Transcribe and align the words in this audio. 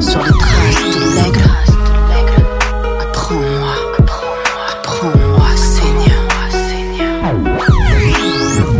sur 0.00 0.22
les 0.22 0.30
traces 0.30 0.84
de 0.94 1.00
l'aigle. 1.16 1.44
Apprends-moi, 3.00 3.74
apprends-moi, 4.70 5.48
Seigneur. 5.56 6.22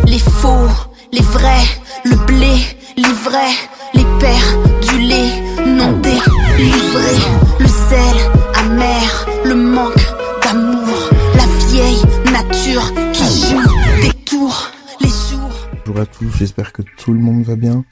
Les 0.07 0.18
faux, 0.18 0.68
les 1.12 1.23
vrais, 1.23 1.64
le 2.05 2.16
blé, 2.27 2.57
les 2.96 3.12
vrais, 3.25 3.55
les 3.95 4.05
pères 4.21 4.57
du 4.89 4.98
lait 5.00 5.43
non 5.66 5.93
délivré, 6.00 7.17
le 7.61 7.67
sel 7.67 8.17
amer, 8.55 9.27
le 9.45 9.55
manque 9.55 10.07
d'amour, 10.43 11.11
la 11.35 11.46
vieille 11.69 12.03
nature 12.30 12.93
qui 13.12 13.25
joue 13.48 14.03
des 14.03 14.12
tours, 14.25 14.71
les 15.01 15.09
jours. 15.09 15.69
Bonjour 15.87 16.01
à 16.03 16.07
tous, 16.07 16.30
j'espère 16.39 16.73
que 16.73 16.83
tout 16.83 17.12
le 17.12 17.21
monde 17.21 17.43
va 17.43 17.57
bien, 17.57 17.85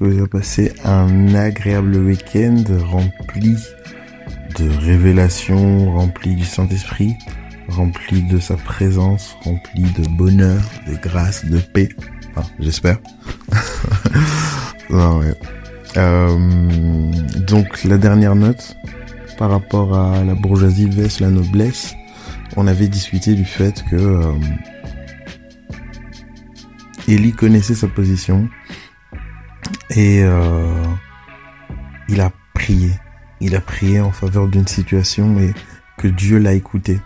que 0.00 0.06
vous 0.06 0.18
avez 0.18 0.28
passé 0.28 0.72
un 0.82 1.34
agréable 1.34 1.94
week-end 1.96 2.64
rempli 2.86 3.54
de 4.58 4.70
révélations, 4.80 5.92
rempli 5.92 6.34
du 6.34 6.44
Saint-Esprit, 6.44 7.14
rempli 7.68 8.22
de 8.22 8.38
sa 8.38 8.56
présence, 8.56 9.36
rempli 9.42 9.82
de 9.82 10.08
bonheur, 10.16 10.62
de 10.88 10.94
grâce, 10.94 11.44
de 11.44 11.58
paix. 11.58 11.90
Enfin, 12.34 12.48
j'espère. 12.58 12.98
Euh, 15.96 17.10
donc 17.48 17.82
la 17.82 17.98
dernière 17.98 18.36
note 18.36 18.76
par 19.38 19.50
rapport 19.50 19.96
à 19.96 20.24
la 20.24 20.34
bourgeoisie 20.34 20.88
la 21.18 21.30
noblesse, 21.30 21.94
on 22.56 22.68
avait 22.68 22.86
discuté 22.86 23.34
du 23.34 23.44
fait 23.44 23.84
que 23.90 23.96
euh, 23.96 24.32
Élie 27.08 27.32
connaissait 27.32 27.74
sa 27.74 27.88
position 27.88 28.48
et 29.90 30.22
euh, 30.22 30.84
il 32.08 32.20
a 32.20 32.30
prié. 32.54 32.92
Il 33.40 33.56
a 33.56 33.60
prié 33.60 34.00
en 34.00 34.12
faveur 34.12 34.48
d'une 34.48 34.66
situation 34.66 35.38
et 35.38 35.52
que 35.98 36.08
Dieu 36.08 36.38
l'a 36.38 36.52
écouté. 36.52 37.00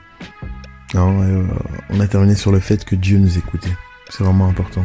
Euh, 0.94 1.46
on 1.90 2.00
a 2.00 2.06
terminé 2.06 2.34
sur 2.34 2.52
le 2.52 2.60
fait 2.60 2.84
que 2.84 2.94
Dieu 2.94 3.18
nous 3.18 3.38
écoutait. 3.38 3.76
C'est 4.10 4.22
vraiment 4.22 4.48
important. 4.48 4.84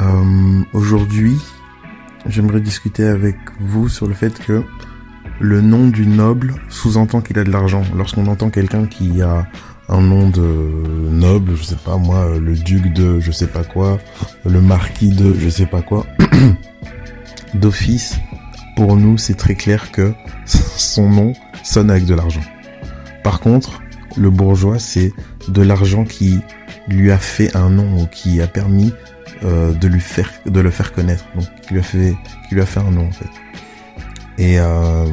Euh, 0.00 0.62
Aujourd'hui, 0.72 1.36
j'aimerais 2.26 2.60
discuter 2.60 3.04
avec 3.04 3.36
vous 3.60 3.88
sur 3.88 4.06
le 4.06 4.14
fait 4.14 4.38
que 4.44 4.62
le 5.40 5.60
nom 5.60 5.88
du 5.88 6.06
noble 6.06 6.54
sous-entend 6.68 7.20
qu'il 7.20 7.38
a 7.38 7.44
de 7.44 7.50
l'argent. 7.50 7.82
Lorsqu'on 7.96 8.26
entend 8.26 8.50
quelqu'un 8.50 8.86
qui 8.86 9.22
a 9.22 9.46
un 9.88 10.00
nom 10.00 10.28
de 10.28 11.10
noble, 11.10 11.56
je 11.56 11.62
sais 11.62 11.76
pas 11.76 11.96
moi, 11.96 12.38
le 12.38 12.54
duc 12.54 12.92
de 12.92 13.20
je 13.20 13.30
sais 13.30 13.46
pas 13.46 13.64
quoi, 13.64 13.98
le 14.44 14.60
marquis 14.60 15.10
de 15.10 15.34
je 15.38 15.48
sais 15.48 15.66
pas 15.66 15.82
quoi, 15.82 16.06
d'office, 17.54 18.18
pour 18.76 18.96
nous 18.96 19.18
c'est 19.18 19.34
très 19.34 19.54
clair 19.54 19.90
que 19.92 20.12
son 20.44 21.08
nom 21.08 21.32
sonne 21.62 21.90
avec 21.90 22.04
de 22.04 22.14
l'argent. 22.14 22.42
Par 23.22 23.40
contre, 23.40 23.80
le 24.16 24.30
bourgeois 24.30 24.78
c'est 24.78 25.12
de 25.48 25.62
l'argent 25.62 26.04
qui 26.04 26.40
lui 26.88 27.10
a 27.10 27.18
fait 27.18 27.56
un 27.56 27.70
nom 27.70 28.02
ou 28.02 28.06
qui 28.06 28.40
a 28.40 28.46
permis 28.46 28.92
euh, 29.44 29.72
de 29.72 29.88
lui 29.88 30.00
faire 30.00 30.30
de 30.46 30.60
le 30.60 30.70
faire 30.70 30.92
connaître. 30.92 31.24
Donc 31.34 31.46
qui 31.62 31.74
lui 31.74 31.80
a 31.80 31.82
fait 31.82 32.16
qui 32.48 32.58
a 32.58 32.66
fait 32.66 32.80
un 32.80 32.90
nom 32.90 33.08
en 33.08 33.12
fait. 33.12 33.30
Et 34.38 34.58
euh, 34.58 35.06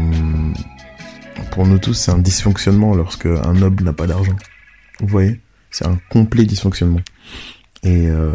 pour 1.51 1.65
nous 1.65 1.77
tous 1.77 1.93
c'est 1.93 2.11
un 2.11 2.19
dysfonctionnement 2.19 2.95
lorsque 2.95 3.27
un 3.27 3.53
noble 3.53 3.83
n'a 3.83 3.93
pas 3.93 4.07
d'argent. 4.07 4.35
Vous 4.99 5.07
voyez? 5.07 5.39
C'est 5.69 5.87
un 5.87 5.97
complet 6.09 6.43
dysfonctionnement 6.45 6.99
et 7.83 8.07
euh, 8.09 8.31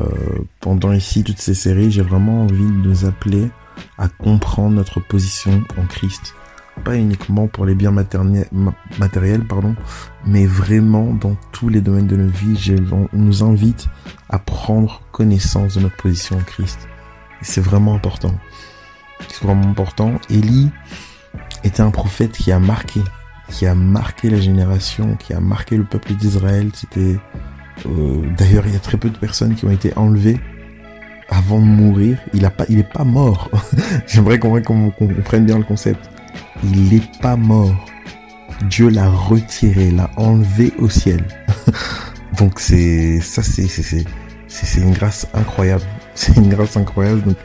pendant 0.60 0.92
ici 0.92 1.22
toutes 1.22 1.38
ces 1.38 1.54
séries 1.54 1.90
j'ai 1.90 2.02
vraiment 2.02 2.42
envie 2.42 2.56
de 2.56 2.88
nous 2.88 3.04
appeler 3.04 3.48
à 3.98 4.08
comprendre 4.08 4.74
notre 4.74 5.00
position 5.00 5.62
en 5.78 5.86
Christ 5.86 6.34
pas 6.84 6.96
uniquement 6.96 7.46
pour 7.46 7.66
les 7.66 7.74
biens 7.74 7.90
matériels, 7.90 9.44
pardon, 9.44 9.74
mais 10.26 10.46
vraiment 10.46 11.12
dans 11.12 11.36
tous 11.52 11.68
les 11.68 11.80
domaines 11.80 12.06
de 12.06 12.16
notre 12.16 12.36
vie. 12.36 12.56
Je, 12.56 12.74
on 12.92 13.08
nous 13.12 13.42
invite 13.42 13.88
à 14.28 14.38
prendre 14.38 15.02
connaissance 15.12 15.74
de 15.74 15.80
notre 15.80 15.96
position 15.96 16.36
en 16.36 16.42
Christ. 16.42 16.88
C'est 17.42 17.60
vraiment 17.60 17.94
important. 17.94 18.34
C'est 19.28 19.42
vraiment 19.42 19.68
important. 19.68 20.14
Élie 20.30 20.70
était 21.64 21.80
un 21.80 21.90
prophète 21.90 22.32
qui 22.32 22.52
a 22.52 22.58
marqué, 22.58 23.00
qui 23.48 23.66
a 23.66 23.74
marqué 23.74 24.30
la 24.30 24.40
génération, 24.40 25.16
qui 25.16 25.32
a 25.32 25.40
marqué 25.40 25.76
le 25.76 25.84
peuple 25.84 26.14
d'Israël. 26.14 26.70
C'était 26.74 27.18
euh, 27.84 28.22
d'ailleurs 28.36 28.66
il 28.66 28.72
y 28.72 28.76
a 28.76 28.80
très 28.80 28.96
peu 28.96 29.10
de 29.10 29.18
personnes 29.18 29.54
qui 29.54 29.64
ont 29.66 29.70
été 29.70 29.92
enlevées 29.96 30.40
avant 31.28 31.60
de 31.60 31.66
mourir. 31.66 32.18
Il 32.32 32.44
a 32.44 32.50
pas, 32.50 32.64
il 32.68 32.78
est 32.78 32.92
pas 32.92 33.04
mort. 33.04 33.50
J'aimerais 34.06 34.38
qu'on 34.38 34.60
qu 34.60 34.90
comprenne 34.98 35.44
bien 35.44 35.58
le 35.58 35.64
concept 35.64 36.08
il 36.64 36.88
n'est 36.88 37.02
pas 37.20 37.36
mort. 37.36 37.74
Dieu 38.68 38.88
l'a 38.88 39.08
retiré, 39.08 39.90
l'a 39.90 40.10
enlevé 40.16 40.72
au 40.78 40.88
ciel. 40.88 41.24
Donc 42.38 42.60
c'est 42.60 43.20
ça 43.20 43.42
c'est 43.42 43.66
c'est 43.68 44.80
une 44.80 44.92
grâce 44.92 45.26
incroyable. 45.34 45.84
C'est 46.14 46.34
une 46.36 46.48
grâce 46.48 46.78
incroyable. 46.78 47.20
Donc 47.22 47.36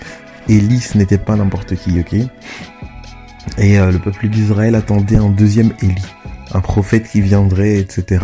Élie 0.47 0.81
n'était 0.95 1.17
pas 1.17 1.35
n'importe 1.35 1.75
qui, 1.75 1.99
ok? 1.99 2.13
Et 3.57 3.77
euh, 3.77 3.91
le 3.91 3.99
peuple 3.99 4.29
d'Israël 4.29 4.75
attendait 4.75 5.17
un 5.17 5.29
deuxième 5.29 5.73
Élie, 5.81 6.05
un 6.53 6.61
prophète 6.61 7.09
qui 7.09 7.19
viendrait, 7.19 7.79
etc. 7.79 8.23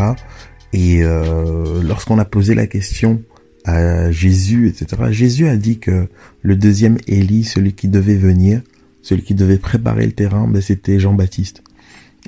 Et 0.73 1.03
euh, 1.03 1.81
lorsqu'on 1.81 2.19
a 2.19 2.25
posé 2.25 2.55
la 2.55 2.67
question 2.67 3.21
à 3.65 4.11
Jésus, 4.11 4.67
etc. 4.67 5.03
Jésus 5.11 5.47
a 5.47 5.57
dit 5.57 5.79
que 5.79 6.07
le 6.41 6.55
deuxième 6.55 6.97
Élie, 7.07 7.43
celui 7.43 7.73
qui 7.73 7.87
devait 7.87 8.15
venir, 8.15 8.61
celui 9.01 9.23
qui 9.23 9.35
devait 9.35 9.57
préparer 9.57 10.05
le 10.05 10.13
terrain, 10.13 10.47
ben, 10.47 10.61
c'était 10.61 10.99
Jean-Baptiste. 10.99 11.63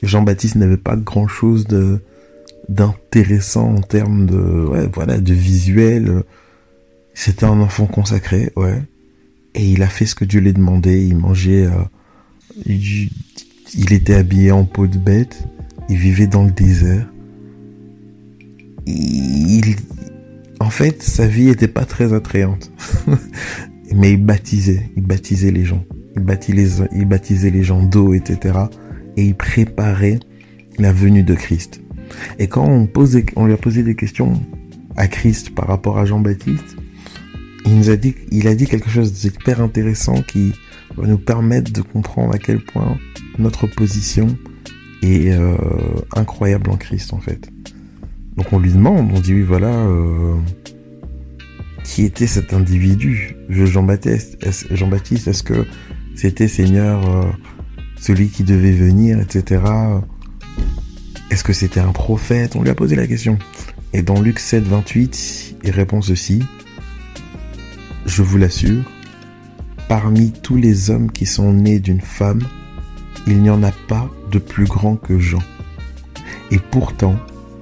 Jean-Baptiste 0.03 0.55
n'avait 0.55 0.77
pas 0.77 0.95
grand 0.95 1.27
chose 1.27 1.65
de 1.67 1.99
d'intéressant 2.69 3.75
en 3.75 3.81
termes 3.81 4.27
de 4.27 4.37
voilà 4.93 5.17
de 5.17 5.33
visuel 5.33 6.23
c'était 7.15 7.45
un 7.45 7.59
enfant 7.59 7.87
consacré 7.87 8.51
ouais 8.55 8.83
et 9.55 9.71
il 9.71 9.81
a 9.81 9.87
fait 9.87 10.05
ce 10.05 10.13
que 10.13 10.23
Dieu 10.23 10.39
lui 10.39 10.53
demandé 10.53 11.03
il 11.03 11.15
mangeait 11.15 11.65
euh, 11.65 11.71
il, 12.67 13.91
était 13.91 14.13
habillé 14.13 14.51
en 14.51 14.65
peau 14.65 14.85
de 14.85 14.99
bête 14.99 15.43
il 15.89 15.97
vivait 15.97 16.27
dans 16.27 16.43
le 16.43 16.51
désert 16.51 17.07
en 20.59 20.69
fait 20.69 21.01
sa 21.01 21.27
vie 21.27 21.49
était 21.49 21.67
pas 21.67 21.85
très 21.85 22.13
attrayante 22.13 22.71
mais 23.95 24.13
il 24.13 24.23
baptisait 24.23 24.91
il 24.95 25.03
baptisait 25.03 25.51
les 25.51 25.65
gens 25.65 25.83
il, 26.15 27.05
baptisait 27.05 27.49
les 27.49 27.63
gens 27.63 27.81
d'eau, 27.83 28.13
etc. 28.13 28.57
Et 29.17 29.25
il 29.25 29.35
préparait 29.35 30.19
la 30.77 30.93
venue 30.93 31.23
de 31.23 31.35
Christ. 31.35 31.81
Et 32.39 32.47
quand 32.47 32.65
on, 32.65 32.87
posait, 32.87 33.25
on 33.35 33.45
lui 33.45 33.53
a 33.53 33.57
posé 33.57 33.83
des 33.83 33.95
questions 33.95 34.41
à 34.95 35.07
Christ 35.07 35.53
par 35.53 35.67
rapport 35.67 35.97
à 35.97 36.05
Jean-Baptiste, 36.05 36.77
il 37.65 37.77
nous 37.77 37.89
a 37.89 37.95
dit, 37.95 38.15
il 38.31 38.47
a 38.47 38.55
dit 38.55 38.65
quelque 38.65 38.89
chose 38.89 39.13
d'hyper 39.13 39.61
intéressant 39.61 40.21
qui 40.21 40.53
va 40.97 41.07
nous 41.07 41.17
permettre 41.17 41.71
de 41.71 41.81
comprendre 41.81 42.33
à 42.33 42.37
quel 42.37 42.63
point 42.63 42.97
notre 43.37 43.67
position 43.67 44.27
est 45.03 45.31
euh, 45.31 45.55
incroyable 46.15 46.71
en 46.71 46.77
Christ 46.77 47.13
en 47.13 47.19
fait. 47.19 47.49
Donc 48.39 48.53
on 48.53 48.59
lui 48.59 48.71
demande, 48.71 49.11
on 49.13 49.19
dit 49.19 49.33
oui 49.33 49.41
voilà, 49.41 49.67
euh, 49.67 50.37
qui 51.83 52.05
était 52.05 52.25
cet 52.25 52.53
individu? 52.53 53.35
Jean-Baptiste 53.49 54.37
est-ce 55.27 55.43
que 55.43 55.65
c'était 56.15 56.47
Seigneur 56.47 57.05
euh, 57.05 57.29
celui 57.99 58.29
qui 58.29 58.45
devait 58.45 58.71
venir, 58.71 59.19
etc. 59.19 59.61
Est-ce 61.29 61.43
que 61.43 61.51
c'était 61.51 61.81
un 61.81 61.91
prophète? 61.91 62.55
On 62.55 62.61
lui 62.61 62.69
a 62.69 62.75
posé 62.75 62.95
la 62.95 63.07
question. 63.07 63.37
Et 63.91 64.03
dans 64.03 64.21
Luc 64.21 64.39
7, 64.39 64.63
28, 64.63 65.57
il 65.65 65.71
répond 65.71 66.01
ceci. 66.01 66.41
Je 68.05 68.21
vous 68.21 68.37
l'assure, 68.37 68.89
parmi 69.89 70.31
tous 70.31 70.55
les 70.55 70.91
hommes 70.91 71.11
qui 71.11 71.25
sont 71.25 71.51
nés 71.51 71.81
d'une 71.81 71.99
femme, 71.99 72.39
il 73.27 73.41
n'y 73.41 73.49
en 73.49 73.63
a 73.63 73.73
pas 73.89 74.09
de 74.31 74.39
plus 74.39 74.65
grand 74.65 74.95
que 74.95 75.19
Jean. 75.19 75.43
Et 76.51 76.57
pourtant, 76.57 77.19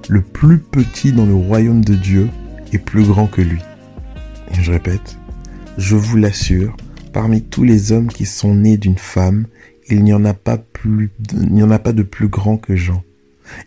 le 0.09 0.21
plus 0.21 0.59
petit 0.59 1.12
dans 1.12 1.25
le 1.25 1.36
royaume 1.36 1.83
de 1.83 1.95
Dieu 1.95 2.30
est 2.74 2.77
plus 2.77 3.04
grand 3.04 3.27
que 3.27 3.42
lui. 3.42 3.59
Je 4.54 4.71
répète, 4.71 5.18
je 5.77 5.95
vous 5.95 6.18
l'assure, 6.18 6.75
Parmi 7.18 7.42
tous 7.42 7.63
les 7.63 7.92
hommes 7.92 8.09
qui 8.09 8.27
sont 8.27 8.54
nés 8.54 8.77
d'une 8.77 9.00
femme, 9.00 9.48
il 9.89 10.04
n'y 10.04 10.13
en 10.13 10.24
a 10.24 10.36
pas 10.36 10.59
plus, 10.59 11.09
il 11.33 11.51
n'y 11.51 11.63
en 11.63 11.71
a 11.71 11.80
pas 11.80 11.92
de 11.92 12.04
plus 12.04 12.27
grand 12.27 12.57
que 12.57 12.75
Jean. 12.75 13.04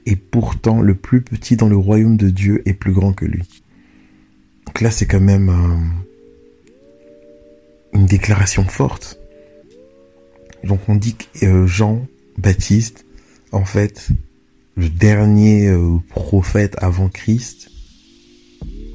Et 0.06 0.14
pourtant, 0.14 0.80
le 0.80 0.94
plus 0.94 1.22
petit 1.22 1.56
dans 1.56 1.68
le 1.68 1.76
royaume 1.76 2.16
de 2.16 2.30
Dieu 2.30 2.62
est 2.64 2.74
plus 2.74 2.92
grand 2.92 3.12
que 3.12 3.24
lui. 3.24 3.42
Donc 4.66 4.80
là, 4.80 4.92
c'est 4.92 5.06
quand 5.06 5.18
même 5.18 5.50
une 7.92 8.06
déclaration 8.06 8.62
forte. 8.62 9.18
Donc 10.62 10.88
on 10.88 10.94
dit 10.94 11.16
que 11.16 11.46
euh, 11.46 11.66
Jean 11.66 12.06
Baptiste, 12.38 13.04
en 13.50 13.64
fait, 13.64 14.10
le 14.80 14.88
dernier 14.88 15.68
euh, 15.68 15.98
prophète 16.08 16.74
avant 16.78 17.10
Christ, 17.10 17.70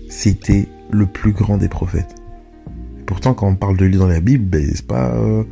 c'était 0.09 0.67
le 0.89 1.05
plus 1.05 1.31
grand 1.31 1.57
des 1.57 1.67
prophètes. 1.67 2.15
Pourtant, 3.05 3.35
quand 3.35 3.47
on 3.47 3.55
parle 3.55 3.77
de 3.77 3.85
lui 3.85 3.97
dans 3.97 4.07
la 4.07 4.19
Bible, 4.19 4.45
ben, 4.45 4.67
c'est 4.73 4.87
pas, 4.87 5.13
euh, 5.13 5.43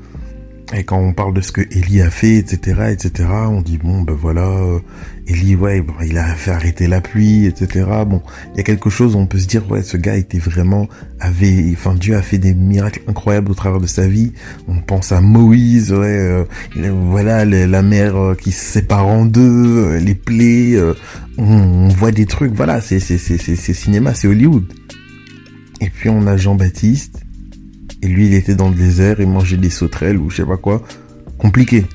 Et 0.76 0.84
quand 0.84 0.98
on 0.98 1.14
parle 1.14 1.34
de 1.36 1.42
ce 1.42 1.52
que 1.52 1.62
Ellie 1.62 2.02
a 2.02 2.10
fait, 2.10 2.38
etc., 2.38 2.90
etc., 2.92 3.30
on 3.48 3.62
dit 3.62 3.78
bon, 3.78 4.02
ben 4.02 4.14
voilà, 4.14 4.48
euh, 4.48 4.80
Ellie, 5.28 5.56
ouais, 5.56 5.86
il 6.04 6.18
a 6.18 6.26
fait 6.34 6.50
arrêter 6.50 6.88
la 6.88 7.00
pluie, 7.00 7.46
etc. 7.46 7.86
Bon, 8.08 8.24
il 8.54 8.58
y 8.58 8.60
a 8.60 8.64
quelque 8.64 8.90
chose 8.90 9.16
on 9.16 9.28
peut 9.28 9.38
se 9.38 9.48
dire, 9.48 9.70
ouais, 9.70 9.84
ce 9.84 9.98
gars 9.98 10.16
était 10.16 10.40
vraiment, 10.40 10.88
avait, 11.20 11.70
enfin, 11.74 11.94
Dieu 11.94 12.16
a 12.16 12.24
fait 12.24 12.40
des 12.40 12.56
miracles 12.56 13.02
incroyables 13.08 13.52
au 13.52 13.54
travers 13.54 13.80
de 13.80 13.88
sa 13.88 14.08
vie. 14.08 14.34
On 14.68 14.80
pense 14.80 15.12
à 15.12 15.22
Moïse, 15.22 15.94
ouais, 15.94 16.08
euh, 16.08 16.44
voilà, 16.76 17.46
la 17.46 17.82
mer 17.84 18.16
euh, 18.16 18.36
qui 18.36 18.52
se 18.52 18.66
sépare 18.66 19.06
en 19.06 19.26
deux, 19.26 19.98
les 19.98 20.16
plaies, 20.16 20.80
on, 21.38 21.46
on, 21.46 21.88
voit 21.90 22.12
des 22.12 22.26
trucs, 22.26 22.54
voilà, 22.54 22.82
c'est, 22.82 23.00
c'est, 23.00 23.20
c'est, 23.20 23.38
c'est 23.38 23.74
cinéma, 23.74 24.16
c'est 24.16 24.28
Hollywood. 24.28 24.66
Et 25.82 25.90
puis 25.90 26.10
on 26.10 26.26
a 26.26 26.36
Jean-Baptiste 26.38 27.23
et 28.04 28.08
lui, 28.08 28.26
il 28.28 28.34
était 28.34 28.56
dans 28.56 28.68
le 28.68 28.76
désert 28.76 29.22
et 29.22 29.26
mangeait 29.26 29.56
des 29.56 29.70
sauterelles 29.70 30.18
ou 30.18 30.30
je 30.30 30.38
sais 30.38 30.46
pas 30.46 30.58
quoi. 30.58 30.84
Compliqué. 31.38 31.86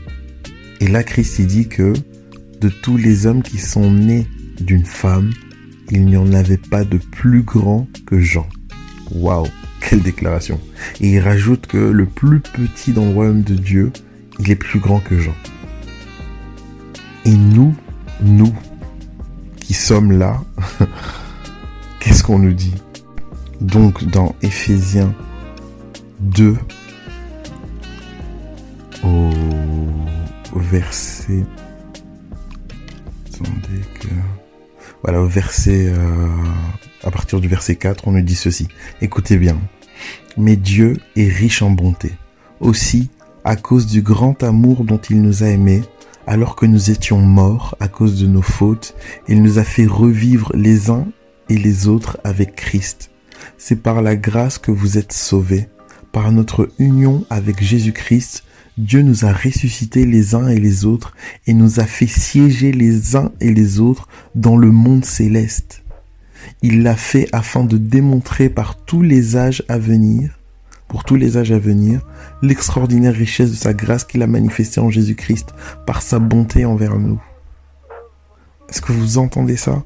Et 0.80 0.88
là, 0.88 1.02
Christ, 1.02 1.38
il 1.38 1.46
dit 1.46 1.68
que 1.68 1.92
de 2.62 2.70
tous 2.70 2.96
les 2.96 3.26
hommes 3.26 3.42
qui 3.42 3.58
sont 3.58 3.90
nés 3.90 4.26
d'une 4.58 4.86
femme, 4.86 5.30
il 5.90 6.06
n'y 6.06 6.16
en 6.16 6.32
avait 6.32 6.56
pas 6.56 6.84
de 6.84 6.96
plus 6.96 7.42
grand 7.42 7.86
que 8.06 8.20
Jean. 8.20 8.48
Waouh, 9.10 9.48
quelle 9.82 10.00
déclaration. 10.00 10.58
Et 11.02 11.10
il 11.10 11.20
rajoute 11.20 11.66
que 11.66 11.76
le 11.76 12.06
plus 12.06 12.40
petit 12.40 12.92
dans 12.92 13.04
le 13.04 13.12
royaume 13.12 13.42
de 13.42 13.54
Dieu, 13.54 13.92
il 14.38 14.50
est 14.50 14.56
plus 14.56 14.80
grand 14.80 15.00
que 15.00 15.18
Jean. 15.18 15.34
Et 17.26 17.36
nous, 17.36 17.74
nous, 18.22 18.54
qui 19.60 19.74
sommes 19.74 20.12
là, 20.12 20.40
qu'est-ce 22.00 22.22
qu'on 22.22 22.38
nous 22.38 22.54
dit? 22.54 22.76
Donc 23.60 24.04
dans 24.04 24.34
Éphésiens 24.40 25.14
2 26.20 26.56
au, 29.04 29.30
verset 30.56 31.44
attendez 33.26 33.82
que 34.00 34.08
voilà 35.02 35.22
au 35.22 35.26
verset 35.26 35.86
euh, 35.86 36.26
à 37.04 37.10
partir 37.10 37.40
du 37.40 37.48
verset 37.48 37.76
4 37.76 38.08
on 38.08 38.12
nous 38.12 38.22
dit 38.22 38.34
ceci. 38.34 38.68
Écoutez 39.00 39.36
bien. 39.36 39.56
Mais 40.36 40.56
Dieu 40.56 40.98
est 41.16 41.28
riche 41.28 41.62
en 41.62 41.70
bonté. 41.70 42.12
Aussi 42.60 43.10
à 43.44 43.56
cause 43.56 43.86
du 43.86 44.02
grand 44.02 44.42
amour 44.42 44.84
dont 44.84 45.00
il 45.10 45.22
nous 45.22 45.44
a 45.44 45.46
aimés 45.46 45.82
alors 46.26 46.56
que 46.56 46.66
nous 46.66 46.90
étions 46.90 47.20
morts 47.20 47.76
à 47.80 47.88
cause 47.88 48.20
de 48.20 48.26
nos 48.26 48.42
fautes 48.42 48.94
il 49.28 49.42
nous 49.42 49.58
a 49.58 49.64
fait 49.64 49.86
revivre 49.86 50.50
les 50.54 50.90
uns 50.90 51.06
et 51.48 51.56
les 51.56 51.86
autres 51.86 52.18
avec 52.24 52.56
Christ. 52.56 53.10
C'est 53.56 53.82
par 53.82 54.02
la 54.02 54.16
grâce 54.16 54.58
que 54.58 54.72
vous 54.72 54.98
êtes 54.98 55.12
sauvés 55.12 55.68
par 56.12 56.32
notre 56.32 56.70
union 56.78 57.24
avec 57.30 57.62
Jésus-Christ, 57.62 58.44
Dieu 58.76 59.02
nous 59.02 59.24
a 59.24 59.32
ressuscités 59.32 60.06
les 60.06 60.34
uns 60.34 60.48
et 60.48 60.60
les 60.60 60.84
autres 60.84 61.16
et 61.46 61.54
nous 61.54 61.80
a 61.80 61.84
fait 61.84 62.06
siéger 62.06 62.70
les 62.70 63.16
uns 63.16 63.32
et 63.40 63.52
les 63.52 63.80
autres 63.80 64.06
dans 64.34 64.56
le 64.56 64.70
monde 64.70 65.04
céleste. 65.04 65.82
Il 66.62 66.82
l'a 66.82 66.94
fait 66.94 67.28
afin 67.32 67.64
de 67.64 67.76
démontrer 67.76 68.48
par 68.48 68.76
tous 68.76 69.02
les 69.02 69.36
âges 69.36 69.64
à 69.68 69.78
venir, 69.78 70.38
pour 70.86 71.04
tous 71.04 71.16
les 71.16 71.36
âges 71.36 71.52
à 71.52 71.58
venir, 71.58 72.06
l'extraordinaire 72.40 73.14
richesse 73.14 73.50
de 73.50 73.56
sa 73.56 73.74
grâce 73.74 74.04
qu'il 74.04 74.22
a 74.22 74.26
manifestée 74.26 74.80
en 74.80 74.90
Jésus-Christ 74.90 75.54
par 75.86 76.00
sa 76.00 76.18
bonté 76.20 76.64
envers 76.64 76.98
nous. 76.98 77.20
Est-ce 78.68 78.80
que 78.80 78.92
vous 78.92 79.18
entendez 79.18 79.56
ça? 79.56 79.82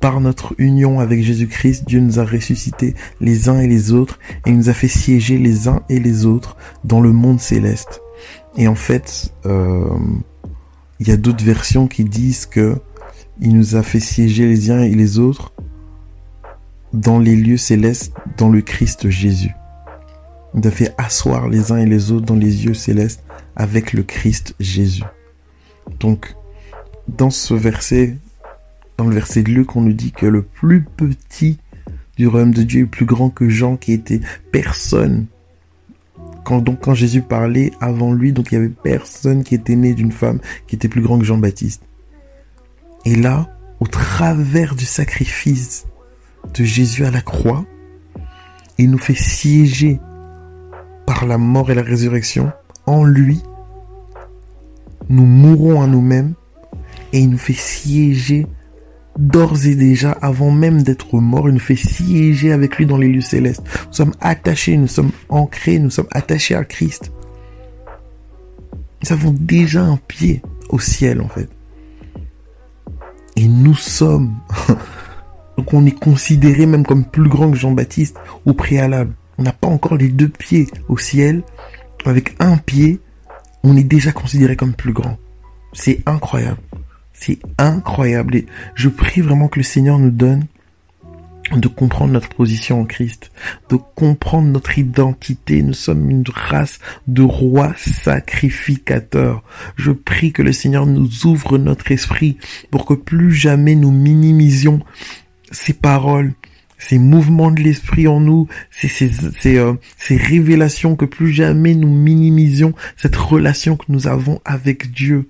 Par 0.00 0.20
notre 0.20 0.54
union 0.58 1.00
avec 1.00 1.22
Jésus-Christ, 1.22 1.84
Dieu 1.86 2.00
nous 2.00 2.18
a 2.18 2.24
ressuscités 2.24 2.94
les 3.20 3.48
uns 3.48 3.60
et 3.60 3.66
les 3.66 3.92
autres 3.92 4.18
et 4.44 4.52
nous 4.52 4.68
a 4.68 4.72
fait 4.72 4.88
siéger 4.88 5.38
les 5.38 5.68
uns 5.68 5.82
et 5.88 5.98
les 5.98 6.26
autres 6.26 6.56
dans 6.84 7.00
le 7.00 7.12
monde 7.12 7.40
céleste. 7.40 8.00
Et 8.56 8.68
en 8.68 8.74
fait, 8.74 9.32
euh, 9.46 9.84
il 11.00 11.08
y 11.08 11.12
a 11.12 11.16
d'autres 11.16 11.44
versions 11.44 11.88
qui 11.88 12.04
disent 12.04 12.46
que 12.46 12.76
il 13.40 13.54
nous 13.54 13.76
a 13.76 13.82
fait 13.82 14.00
siéger 14.00 14.46
les 14.46 14.70
uns 14.70 14.82
et 14.82 14.94
les 14.94 15.18
autres 15.18 15.52
dans 16.92 17.18
les 17.18 17.36
lieux 17.36 17.58
célestes, 17.58 18.14
dans 18.38 18.48
le 18.48 18.62
Christ 18.62 19.10
Jésus. 19.10 19.54
Il 20.54 20.60
nous 20.60 20.68
a 20.68 20.70
fait 20.70 20.94
asseoir 20.96 21.48
les 21.48 21.70
uns 21.70 21.76
et 21.76 21.86
les 21.86 22.12
autres 22.12 22.24
dans 22.24 22.36
les 22.36 22.50
lieux 22.50 22.74
célestes 22.74 23.22
avec 23.54 23.92
le 23.92 24.02
Christ 24.02 24.54
Jésus. 24.58 25.04
Donc, 26.00 26.34
dans 27.08 27.30
ce 27.30 27.52
verset, 27.52 28.16
dans 28.96 29.06
le 29.06 29.14
verset 29.14 29.42
de 29.42 29.50
Luc, 29.50 29.76
on 29.76 29.82
nous 29.82 29.92
dit 29.92 30.12
que 30.12 30.26
le 30.26 30.42
plus 30.42 30.82
petit 30.82 31.58
du 32.16 32.26
royaume 32.26 32.54
de 32.54 32.62
Dieu 32.62 32.82
est 32.82 32.86
plus 32.86 33.04
grand 33.04 33.30
que 33.30 33.48
Jean 33.48 33.76
qui 33.76 33.92
était 33.92 34.20
personne. 34.52 35.26
Quand, 36.44 36.60
donc 36.60 36.80
quand 36.80 36.94
Jésus 36.94 37.22
parlait 37.22 37.72
avant 37.80 38.12
lui, 38.12 38.32
donc 38.32 38.52
il 38.52 38.54
y 38.54 38.58
avait 38.58 38.68
personne 38.68 39.44
qui 39.44 39.54
était 39.54 39.76
né 39.76 39.94
d'une 39.94 40.12
femme 40.12 40.40
qui 40.66 40.76
était 40.76 40.88
plus 40.88 41.02
grand 41.02 41.18
que 41.18 41.24
Jean-Baptiste. 41.24 41.82
Et 43.04 43.16
là, 43.16 43.50
au 43.80 43.86
travers 43.86 44.74
du 44.74 44.86
sacrifice 44.86 45.86
de 46.54 46.64
Jésus 46.64 47.04
à 47.04 47.10
la 47.10 47.20
croix, 47.20 47.66
il 48.78 48.90
nous 48.90 48.98
fait 48.98 49.14
siéger 49.14 50.00
par 51.06 51.26
la 51.26 51.38
mort 51.38 51.70
et 51.70 51.74
la 51.74 51.82
résurrection 51.82 52.50
en 52.86 53.04
lui. 53.04 53.42
Nous 55.08 55.26
mourons 55.26 55.82
à 55.82 55.86
nous-mêmes 55.86 56.34
et 57.12 57.20
il 57.20 57.30
nous 57.30 57.38
fait 57.38 57.52
siéger 57.52 58.46
d'ores 59.18 59.66
et 59.66 59.74
déjà, 59.74 60.12
avant 60.12 60.50
même 60.50 60.82
d'être 60.82 61.16
mort, 61.18 61.48
il 61.48 61.54
nous 61.54 61.60
fait 61.60 61.76
siéger 61.76 62.52
avec 62.52 62.76
lui 62.76 62.86
dans 62.86 62.98
les 62.98 63.08
lieux 63.08 63.20
célestes. 63.20 63.62
Nous 63.88 63.92
sommes 63.92 64.14
attachés, 64.20 64.76
nous 64.76 64.86
sommes 64.86 65.12
ancrés, 65.28 65.78
nous 65.78 65.90
sommes 65.90 66.08
attachés 66.10 66.54
à 66.54 66.64
Christ. 66.64 67.12
Nous 69.02 69.12
avons 69.12 69.32
déjà 69.32 69.82
un 69.82 69.98
pied 70.08 70.42
au 70.68 70.78
ciel, 70.78 71.20
en 71.20 71.28
fait. 71.28 71.48
Et 73.36 73.48
nous 73.48 73.74
sommes, 73.74 74.34
donc 75.58 75.72
on 75.74 75.84
est 75.84 75.98
considéré 75.98 76.66
même 76.66 76.86
comme 76.86 77.04
plus 77.04 77.28
grand 77.28 77.50
que 77.50 77.56
Jean-Baptiste 77.56 78.16
au 78.46 78.54
préalable. 78.54 79.14
On 79.38 79.42
n'a 79.42 79.52
pas 79.52 79.68
encore 79.68 79.96
les 79.96 80.08
deux 80.08 80.28
pieds 80.28 80.66
au 80.88 80.96
ciel. 80.96 81.42
Avec 82.04 82.36
un 82.38 82.56
pied, 82.56 83.00
on 83.64 83.76
est 83.76 83.84
déjà 83.84 84.12
considéré 84.12 84.56
comme 84.56 84.74
plus 84.74 84.92
grand. 84.92 85.18
C'est 85.72 86.00
incroyable. 86.06 86.60
C'est 87.18 87.38
incroyable. 87.58 88.36
Et 88.36 88.46
je 88.74 88.88
prie 88.88 89.20
vraiment 89.20 89.48
que 89.48 89.58
le 89.58 89.64
Seigneur 89.64 89.98
nous 89.98 90.10
donne 90.10 90.44
de 91.52 91.68
comprendre 91.68 92.12
notre 92.12 92.28
position 92.28 92.80
en 92.80 92.84
Christ, 92.84 93.30
de 93.70 93.76
comprendre 93.76 94.48
notre 94.48 94.78
identité. 94.78 95.62
Nous 95.62 95.74
sommes 95.74 96.10
une 96.10 96.24
race 96.32 96.78
de 97.06 97.22
rois 97.22 97.72
sacrificateurs. 97.76 99.42
Je 99.76 99.92
prie 99.92 100.32
que 100.32 100.42
le 100.42 100.52
Seigneur 100.52 100.86
nous 100.86 101.26
ouvre 101.26 101.56
notre 101.58 101.90
esprit 101.92 102.36
pour 102.70 102.84
que 102.84 102.94
plus 102.94 103.32
jamais 103.32 103.76
nous 103.76 103.92
minimisions 103.92 104.80
ces 105.52 105.72
paroles, 105.72 106.34
ces 106.78 106.98
mouvements 106.98 107.52
de 107.52 107.62
l'esprit 107.62 108.08
en 108.08 108.20
nous, 108.20 108.48
ces, 108.70 108.88
ces, 108.88 109.56
euh, 109.56 109.74
ces 109.96 110.16
révélations, 110.16 110.96
que 110.96 111.04
plus 111.04 111.32
jamais 111.32 111.74
nous 111.74 111.88
minimisions 111.88 112.74
cette 112.96 113.16
relation 113.16 113.76
que 113.76 113.86
nous 113.88 114.08
avons 114.08 114.40
avec 114.44 114.90
Dieu. 114.90 115.28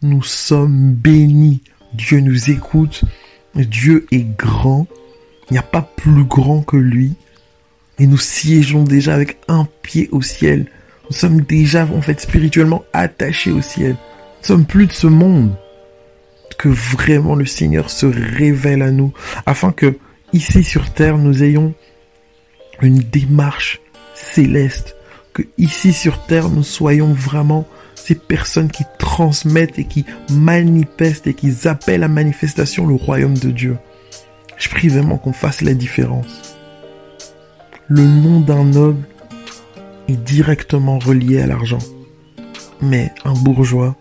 Nous 0.00 0.22
sommes 0.22 0.92
bénis. 0.92 1.60
Dieu 1.92 2.20
nous 2.20 2.50
écoute. 2.50 3.02
Dieu 3.56 4.06
est 4.12 4.36
grand. 4.38 4.86
Il 5.50 5.54
n'y 5.54 5.58
a 5.58 5.62
pas 5.62 5.82
plus 5.82 6.22
grand 6.22 6.62
que 6.62 6.76
lui. 6.76 7.14
Et 7.98 8.06
nous 8.06 8.18
siégeons 8.18 8.84
déjà 8.84 9.14
avec 9.14 9.38
un 9.48 9.66
pied 9.82 10.08
au 10.12 10.22
ciel. 10.22 10.66
Nous 11.10 11.16
sommes 11.16 11.40
déjà, 11.40 11.84
en 11.84 12.00
fait, 12.00 12.20
spirituellement 12.20 12.84
attachés 12.92 13.50
au 13.50 13.60
ciel. 13.60 13.96
Nous 14.40 14.46
sommes 14.46 14.66
plus 14.66 14.86
de 14.86 14.92
ce 14.92 15.08
monde. 15.08 15.56
Que 16.58 16.68
vraiment 16.68 17.34
le 17.34 17.46
Seigneur 17.46 17.90
se 17.90 18.06
révèle 18.06 18.82
à 18.82 18.92
nous. 18.92 19.12
Afin 19.46 19.72
que, 19.72 19.98
ici 20.32 20.62
sur 20.62 20.92
terre, 20.92 21.18
nous 21.18 21.42
ayons 21.42 21.74
une 22.82 23.00
démarche 23.00 23.80
céleste. 24.14 24.94
Que 25.32 25.42
ici 25.56 25.92
sur 25.92 26.24
terre, 26.26 26.50
nous 26.50 26.62
soyons 26.62 27.12
vraiment 27.12 27.66
ces 28.08 28.14
personnes 28.14 28.70
qui 28.70 28.84
transmettent 28.96 29.78
et 29.78 29.84
qui 29.84 30.06
manifestent 30.30 31.26
et 31.26 31.34
qui 31.34 31.52
appellent 31.68 32.02
à 32.02 32.08
manifestation 32.08 32.86
le 32.86 32.94
royaume 32.94 33.36
de 33.36 33.50
Dieu. 33.50 33.76
Je 34.56 34.70
prie 34.70 34.88
vraiment 34.88 35.18
qu'on 35.18 35.34
fasse 35.34 35.60
la 35.60 35.74
différence. 35.74 36.56
Le 37.86 38.02
nom 38.04 38.40
d'un 38.40 38.64
noble 38.64 39.06
est 40.08 40.16
directement 40.16 40.98
relié 40.98 41.42
à 41.42 41.46
l'argent. 41.46 41.80
Mais 42.80 43.12
un 43.26 43.34
bourgeois, 43.34 43.94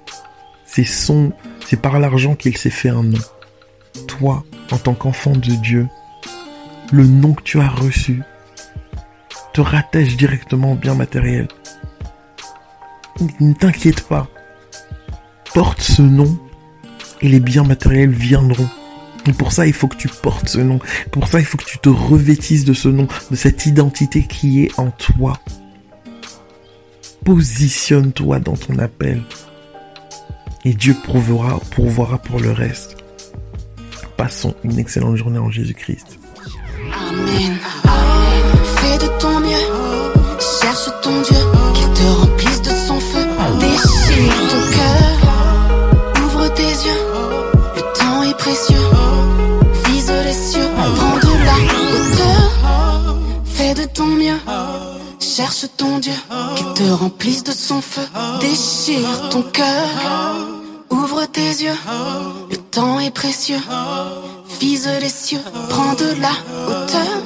c'est 0.66 0.86
son, 0.86 1.34
c'est 1.66 1.82
par 1.82 2.00
l'argent 2.00 2.36
qu'il 2.36 2.56
s'est 2.56 2.70
fait 2.70 2.88
un 2.88 3.04
nom. 3.04 3.20
Toi, 4.08 4.46
en 4.72 4.78
tant 4.78 4.94
qu'enfant 4.94 5.34
de 5.34 5.52
Dieu, 5.62 5.86
le 6.94 7.06
nom 7.06 7.34
que 7.34 7.44
tu 7.44 7.60
as 7.60 7.68
reçu 7.68 8.22
te 9.52 9.60
rattache 9.60 10.16
directement 10.16 10.72
au 10.72 10.76
bien 10.76 10.96
matériel 10.96 11.50
ne 13.39 13.53
t'inquiète 13.53 14.01
pas. 14.01 14.27
Porte 15.53 15.81
ce 15.81 16.01
nom 16.01 16.38
et 17.21 17.29
les 17.29 17.39
biens 17.39 17.63
matériels 17.63 18.12
viendront. 18.12 18.69
Et 19.27 19.33
pour 19.33 19.51
ça, 19.51 19.67
il 19.67 19.74
faut 19.74 19.88
que 19.88 19.97
tu 19.97 20.07
portes 20.07 20.47
ce 20.47 20.59
nom. 20.59 20.79
Pour 21.12 21.27
ça, 21.27 21.39
il 21.39 21.45
faut 21.45 21.57
que 21.57 21.65
tu 21.65 21.79
te 21.79 21.89
revêtisses 21.89 22.63
de 22.63 22.74
ce 22.74 22.88
nom, 22.88 23.07
de 23.29 23.36
cette 23.36 23.65
identité 23.65 24.24
qui 24.24 24.63
est 24.63 24.79
en 24.79 24.89
toi. 24.91 25.39
positionne-toi 27.25 28.39
dans 28.39 28.55
ton 28.55 28.79
appel. 28.79 29.21
Et 30.63 30.74
Dieu 30.74 30.95
pourvoira, 31.03 31.59
pourvoira 31.71 32.19
pour 32.19 32.39
le 32.39 32.51
reste. 32.51 32.97
Passons 34.15 34.55
une 34.63 34.79
excellente 34.79 35.17
journée 35.17 35.39
en 35.39 35.51
Jésus-Christ. 35.51 36.19
Amen. 36.93 37.57
Fais 38.77 38.97
de 38.97 39.19
ton 39.19 39.39
mieux. 39.39 40.39
Cherche 40.62 40.89
ton 41.01 41.21
Dieu. 41.21 41.57
Cherche 55.38 55.67
ton 55.77 56.00
Dieu. 56.00 56.15
Qu'il 56.56 56.74
te 56.74 56.91
remplisse 56.91 57.44
de 57.44 57.51
son 57.51 57.79
feu. 57.79 58.01
Déchire 58.39 59.29
ton 59.29 59.44
cœur. 59.44 59.88
Ouvre 60.89 61.27
tes 61.27 61.50
yeux. 61.63 61.77
Le 62.50 62.58
temps 62.58 63.00
est 63.00 63.12
précieux. 63.12 63.62
Vise 64.60 64.89
les 65.00 65.10
cieux. 65.10 65.44
Prends 65.70 65.94
de 65.94 66.20
la 66.20 66.32
hauteur. 66.67 67.16